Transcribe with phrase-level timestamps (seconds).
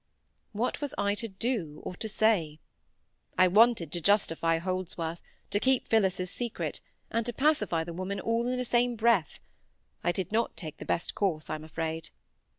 [0.51, 2.59] What was I to do, or to say?
[3.37, 6.81] I wanted to justify Holdsworth, to keep Phillis's secret,
[7.11, 9.39] and to pacify the woman all in the same breath.
[10.03, 12.09] I did not take the best course, I'm afraid.